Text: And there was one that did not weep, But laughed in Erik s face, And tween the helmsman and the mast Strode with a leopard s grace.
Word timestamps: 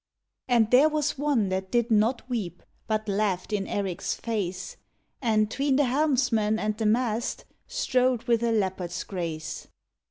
And 0.47 0.71
there 0.71 0.89
was 0.89 1.19
one 1.19 1.49
that 1.49 1.69
did 1.69 1.91
not 1.91 2.27
weep, 2.27 2.63
But 2.87 3.07
laughed 3.07 3.53
in 3.53 3.67
Erik 3.67 4.01
s 4.01 4.15
face, 4.15 4.77
And 5.21 5.51
tween 5.51 5.75
the 5.75 5.83
helmsman 5.83 6.57
and 6.57 6.75
the 6.75 6.87
mast 6.87 7.45
Strode 7.67 8.23
with 8.23 8.41
a 8.41 8.51
leopard 8.51 8.89
s 8.89 9.03
grace. 9.03 9.67